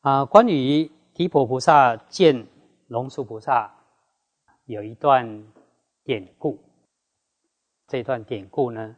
[0.00, 2.46] 啊，关于提婆菩萨见
[2.86, 3.74] 龙树菩萨，
[4.64, 5.52] 有一段
[6.04, 6.56] 典故。
[7.88, 8.94] 这段典故呢，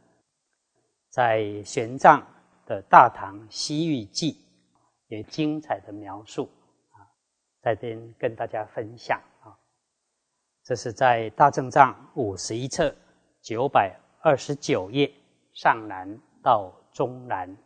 [1.08, 2.22] 在玄奘
[2.66, 4.32] 的《大唐西域记》
[5.06, 6.50] 也精彩的描述
[6.90, 7.08] 啊，
[7.62, 9.56] 在这边跟大家分享啊。
[10.64, 12.94] 这是在《大正藏》五十一册
[13.40, 15.10] 九百二十九页
[15.54, 17.56] 上南到中南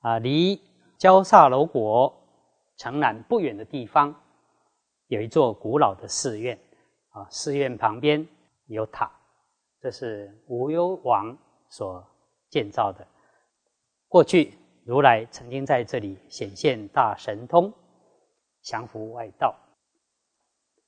[0.00, 0.60] 啊，离
[0.98, 2.12] 焦萨罗国
[2.76, 4.12] 城南不远的地方，
[5.06, 6.58] 有一座古老的寺院
[7.10, 8.26] 啊，寺院旁边
[8.66, 9.08] 有塔。
[9.80, 11.38] 这是无忧王
[11.68, 12.04] 所
[12.50, 13.06] 建造的。
[14.08, 17.72] 过去如来曾经在这里显现大神通，
[18.62, 19.54] 降伏外道。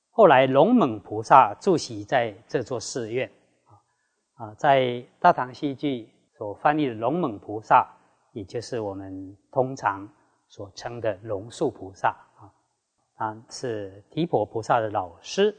[0.09, 3.31] 后来龙猛菩萨住席在这座寺院，
[3.63, 4.81] 啊啊，在
[5.21, 7.87] 《大唐戏剧》所翻译的龙猛菩萨，
[8.31, 10.07] 也就是我们通常
[10.47, 12.51] 所称的龙树菩萨啊，
[13.15, 15.55] 他是提婆菩萨的老师。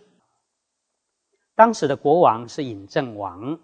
[1.54, 3.58] 当时的国王是尹正王，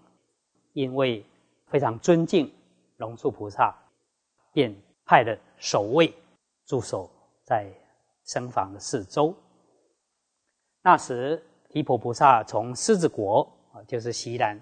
[0.74, 1.24] 因为
[1.68, 2.52] 非常尊敬
[2.98, 3.74] 龙树菩萨，
[4.52, 4.74] 便
[5.06, 6.14] 派了守卫
[6.66, 7.10] 驻守
[7.44, 7.72] 在
[8.24, 9.34] 僧房的四周。
[10.82, 14.60] 那时提婆菩萨从狮子国啊，就是西南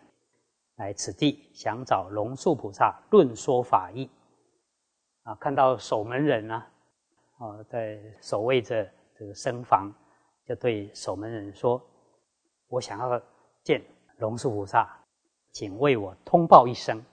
[0.77, 4.09] 来此地，想找龙树菩萨论说法义。
[5.27, 6.55] 啊，看到守门人呢，
[7.39, 8.89] 啊，在守卫着
[9.19, 9.93] 这个僧房，
[10.47, 11.83] 就对守门人说。
[12.69, 13.21] 我想要
[13.63, 13.85] 见
[14.19, 14.89] 龙树菩萨，
[15.51, 17.05] 请为我通报一声。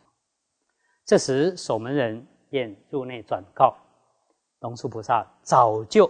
[1.06, 3.76] 这时守门人便入内转告，
[4.60, 6.10] 龙树菩萨早就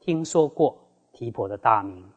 [0.00, 0.76] 听说过
[1.12, 2.08] 提婆的大名，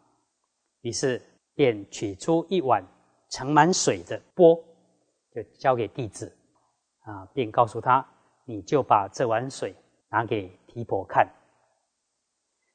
[0.82, 1.22] 于是
[1.54, 2.84] 便取出一碗
[3.30, 4.56] 盛满水的钵，
[5.32, 6.36] 就交给弟子，
[7.02, 8.08] 啊，并告诉他：
[8.48, 9.76] 你就把这碗水
[10.10, 11.28] 拿给提婆看。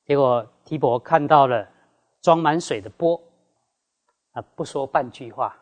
[0.05, 1.67] 结果提婆看到了
[2.20, 3.20] 装满水的钵。
[4.33, 5.55] 啊，不说半句话，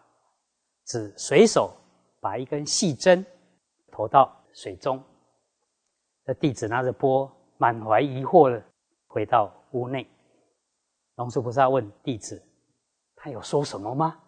[0.85, 1.75] 只随手
[2.21, 3.27] 把一根细针
[3.91, 5.03] 投到水中。
[6.25, 8.63] 这弟子拿着钵，满怀疑惑的
[9.09, 10.07] 回到屋内。
[11.17, 12.41] 龙树菩萨问弟子
[13.17, 14.21] ：“他有说什么吗？”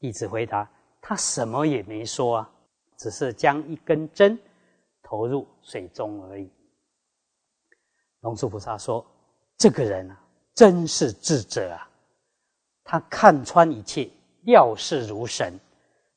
[0.00, 0.68] 弟子回答
[1.00, 2.50] ：“他什么也没说啊，
[2.96, 4.36] 只是将一根针
[5.08, 6.50] 投入水中而已。”
[8.20, 9.04] 龙树菩萨说
[9.56, 10.20] ：“这个人啊，
[10.54, 11.88] 真是智者啊！”
[12.84, 14.10] 他看穿一切，
[14.42, 15.58] 料事如神，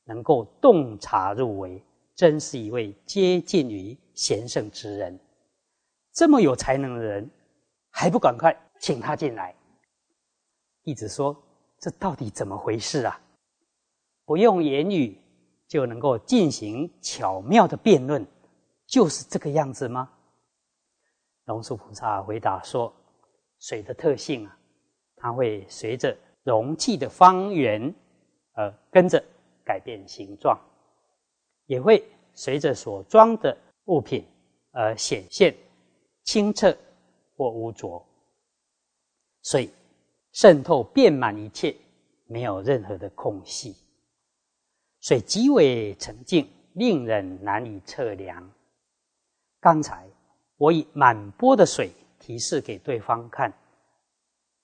[0.04, 1.82] 能够洞察入微，
[2.14, 5.18] 真是一位接近于贤圣之人。
[6.12, 7.30] 这么有才能的人，
[7.88, 9.54] 还不赶快请他进来？
[10.82, 11.34] 弟子说
[11.80, 13.18] ：“这到底怎么回事啊？
[14.24, 15.18] 不用言语
[15.68, 18.26] 就能够进行巧妙的辩论，
[18.92, 20.08] 就是这个样子吗？”
[21.46, 22.94] 龙树菩萨回答说
[23.58, 24.58] ：“水的特性啊，
[25.16, 27.94] 它会随着。”容器的方圆，
[28.54, 29.24] 而，跟着
[29.64, 30.58] 改变形状，
[31.66, 32.04] 也会
[32.34, 34.26] 随着所装的物品
[34.72, 35.56] 而显现
[36.24, 36.76] 清澈
[37.36, 38.04] 或污浊。
[39.44, 39.70] 水
[40.32, 41.76] 渗透遍满一切，
[42.26, 43.76] 没有任何的空隙。
[45.00, 48.52] 水极为沉静，令人难以测量。
[49.62, 50.04] 刚才
[50.56, 53.52] 我以满钵的水提示给对方看，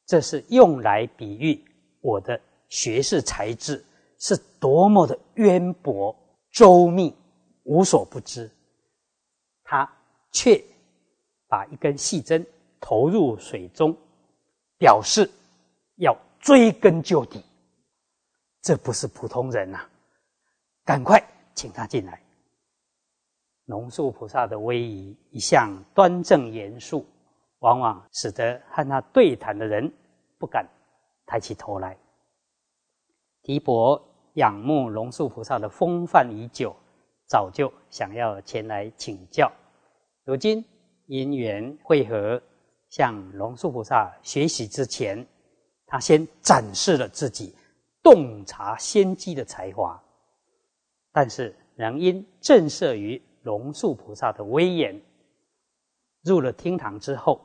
[0.05, 1.65] 这是用来比喻。
[2.01, 3.85] 我的学识才智
[4.19, 6.15] 是多么的渊博
[6.51, 7.15] 周密，
[7.63, 8.51] 无所不知。
[9.63, 9.89] 他
[10.33, 10.61] 却
[11.47, 12.45] 把一根细针
[12.81, 13.97] 投入水中，
[14.79, 15.31] 表示
[15.99, 17.45] 要追根究底。
[18.63, 19.79] 这不是普通人呐！
[20.85, 22.21] 赶快请他进来。
[23.69, 27.05] 龙树菩萨的威仪一向端正严肃，
[27.59, 29.93] 往往使得和他对谈的人
[30.39, 30.67] 不敢。
[31.27, 31.95] 抬起头来，
[33.43, 34.03] 提婆
[34.37, 36.75] 仰慕龙树菩萨的风范已久，
[37.27, 39.53] 早就想要前来请教。
[40.25, 40.65] 如今
[41.05, 42.43] 因缘会合，
[42.89, 45.27] 向龙树菩萨学习之前，
[45.85, 47.55] 他先展示了自己
[48.03, 50.03] 洞察先机的才华。
[51.13, 55.01] 但是仍因震慑于龙树菩萨的威严，
[56.23, 57.41] 入了厅堂之后，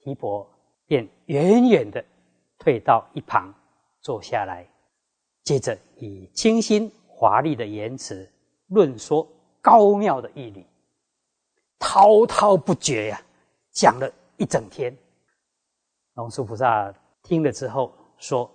[0.00, 0.44] 提婆
[0.86, 2.04] 便远远的。
[2.58, 3.54] 退到一旁
[4.02, 4.68] 坐下来，
[5.44, 8.28] 接着以清新华丽的言辞
[8.66, 9.26] 论说
[9.62, 10.66] 高妙的义理，
[11.78, 13.22] 滔滔不绝呀，
[13.72, 14.94] 讲了一整天。
[16.14, 16.92] 龙树菩萨
[17.22, 18.50] 听了之后说：“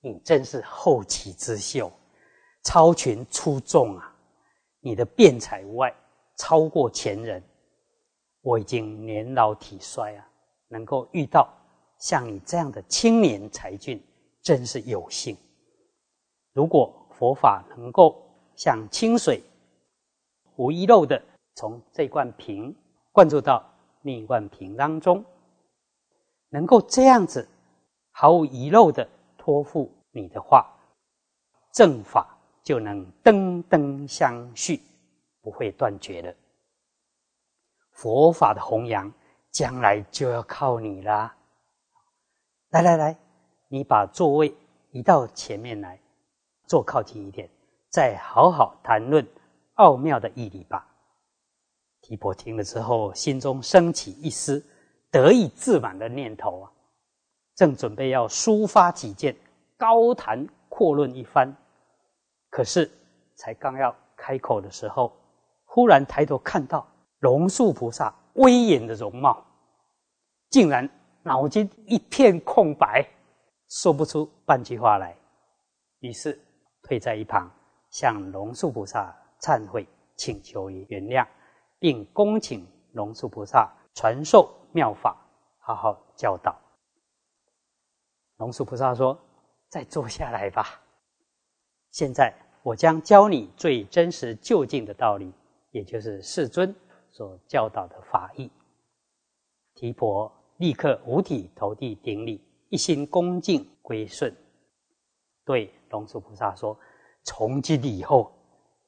[0.00, 1.92] 你真是后起之秀，
[2.64, 4.12] 超群出众啊！
[4.80, 5.94] 你的辩才无碍
[6.36, 7.42] 超过前人。
[8.42, 10.28] 我已经年老体衰啊，
[10.68, 11.52] 能够遇到
[11.98, 14.00] 像你这样的青年才俊，
[14.40, 15.36] 真是有幸。
[16.52, 18.22] 如果佛法能够
[18.54, 19.42] 像清水
[20.54, 21.20] 无遗漏的
[21.54, 22.74] 从这罐瓶
[23.10, 23.64] 灌注到
[24.02, 25.24] 另一罐瓶当中，
[26.50, 27.48] 能够这样子
[28.12, 29.06] 毫无遗漏的
[29.36, 30.72] 托付你的话，
[31.72, 34.80] 正法就能登登相续，
[35.46, 36.34] 不会断绝的。
[37.92, 39.12] 佛法的弘扬，
[39.52, 41.36] 将来就要靠你啦！
[42.70, 43.16] 来来来，
[43.68, 44.52] 你把座位
[44.90, 46.00] 移到前面来，
[46.66, 47.48] 坐靠近一点，
[47.90, 49.24] 再好好谈论
[49.74, 50.84] 奥妙的义理吧。
[52.00, 54.60] 提婆听了之后，心中升起一丝
[55.12, 56.72] 得意自满的念头啊，
[57.54, 59.36] 正准备要抒发己见，
[59.76, 61.56] 高谈阔论一番，
[62.50, 62.90] 可是
[63.36, 65.16] 才刚要开口的时候，
[65.76, 66.88] 忽然抬头看到。
[67.20, 69.44] 龙树菩萨威严的容貌，
[70.48, 70.88] 竟然
[71.22, 73.06] 脑筋一片空白，
[73.68, 75.14] 说不出半句话来。
[76.00, 76.38] 于是
[76.82, 77.50] 退在一旁，
[77.90, 79.86] 向龙树菩萨忏悔，
[80.16, 81.26] 请求原谅，
[81.78, 85.14] 并恭请龙树菩萨传授妙法，
[85.58, 86.56] 好好教导。
[88.36, 89.18] 龙树菩萨说
[89.68, 90.80] ：“再坐下来吧。
[91.90, 92.32] 现在
[92.62, 95.32] 我将教你最真实究竟的道理，
[95.76, 96.74] 也就是世尊。”
[97.08, 98.50] 所教导的法义，
[99.74, 104.36] 提婆立刻五体投地顶礼，一心恭敬归顺，
[105.42, 106.78] 对龙树菩萨说
[107.24, 108.30] ：“从今以后，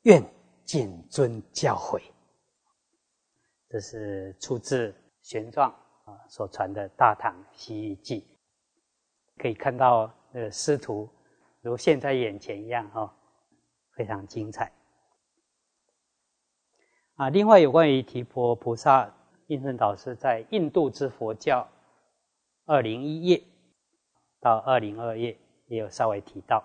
[0.02, 0.22] 愿
[0.62, 2.02] 谨遵教诲。”
[3.70, 5.70] 这是出自玄奘
[6.04, 8.20] 啊所传的《大唐西域记》，
[9.42, 11.08] 可以看到呃师徒
[11.62, 13.16] 如现在眼前一样哈，
[13.96, 14.70] 非常精彩。
[17.18, 19.12] 啊，另外有关于提婆菩萨，
[19.48, 21.62] 印顺导师在《印度之佛教》
[22.64, 23.42] 二零一页
[24.40, 25.36] 到二零二页
[25.66, 26.62] 也有稍微提到。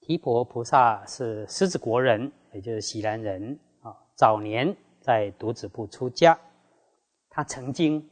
[0.00, 3.96] 提婆菩萨是狮子国人，也就是西兰人啊。
[4.14, 6.38] 早年在独子部出家，
[7.30, 8.06] 他曾经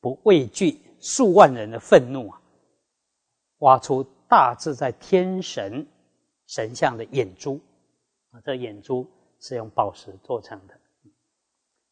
[0.00, 2.40] 不畏惧数万人的愤怒啊，
[3.58, 5.84] 挖出大自在天神
[6.46, 7.60] 神像的眼珠
[8.30, 9.04] 啊，这眼珠。
[9.46, 10.74] 是用宝石做成的，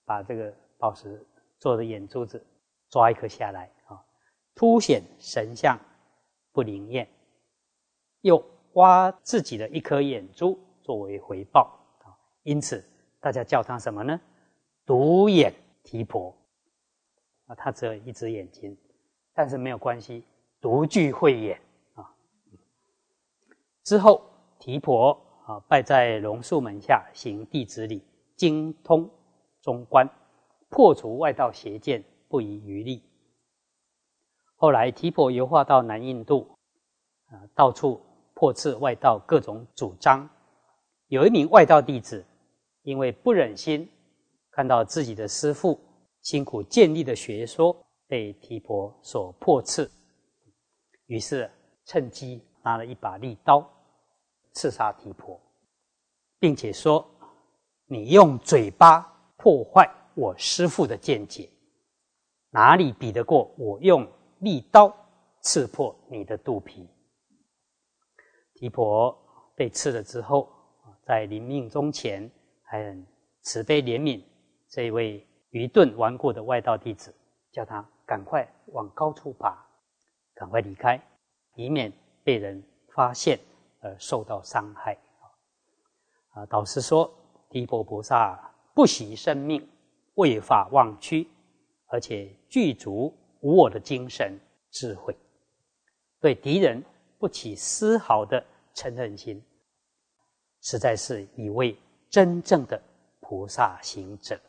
[0.06, 1.22] 把这个宝石
[1.58, 2.42] 做的眼珠子
[2.88, 4.02] 抓一颗下来啊，
[4.54, 5.78] 凸显神像
[6.50, 7.06] 不灵验，
[8.22, 12.82] 又挖自己的一颗眼珠作为回报啊，因此
[13.20, 14.18] 大家叫他什么呢？
[14.86, 15.52] 独眼
[15.82, 16.34] 提婆
[17.48, 18.74] 啊，他只有一只眼睛，
[19.34, 20.24] 但是没有关系，
[20.58, 21.60] 独具慧眼
[21.96, 22.14] 啊。
[23.84, 24.22] 之后
[24.58, 25.22] 提婆。
[25.60, 28.02] 拜在龙树门下行弟子礼，
[28.36, 29.10] 精通
[29.60, 30.08] 中观，
[30.68, 33.02] 破除外道邪见，不遗余力。
[34.56, 36.48] 后来提婆游化到南印度，
[37.26, 38.00] 啊，到处
[38.34, 40.28] 破斥外道各种主张。
[41.08, 42.24] 有一名外道弟子，
[42.82, 43.88] 因为不忍心
[44.50, 45.80] 看到自己的师父
[46.20, 47.76] 辛苦建立的学说
[48.06, 49.90] 被提婆所破斥，
[51.06, 51.50] 于是
[51.84, 53.68] 趁机拿了一把利刀。
[54.52, 55.40] 刺杀提婆，
[56.38, 57.08] 并且说
[57.86, 59.00] ：“你用嘴巴
[59.36, 61.48] 破坏我师父的见解，
[62.50, 64.06] 哪里比得过我用
[64.40, 64.94] 利刀
[65.40, 66.88] 刺破你的肚皮？”
[68.54, 69.16] 提婆
[69.56, 70.48] 被刺了之后，
[71.04, 72.30] 在临命终前，
[72.62, 73.06] 还很
[73.40, 74.22] 慈悲怜悯
[74.68, 77.12] 这位愚钝顽固的外道弟子，
[77.50, 79.66] 叫他赶快往高处爬，
[80.34, 81.02] 赶快离开，
[81.56, 81.92] 以免
[82.22, 82.62] 被人
[82.94, 83.38] 发现。
[83.82, 84.96] 而受到伤害
[86.30, 86.46] 啊！
[86.46, 87.12] 导师说，
[87.50, 89.68] 提婆菩萨不惜生命，
[90.14, 91.28] 为法忘躯，
[91.86, 94.38] 而且具足无我的精神
[94.70, 95.14] 智慧，
[96.20, 96.82] 对敌人
[97.18, 98.42] 不起丝毫的
[98.74, 99.42] 嗔恨心，
[100.60, 101.76] 实在是一位
[102.08, 102.80] 真正的
[103.20, 104.40] 菩萨行者。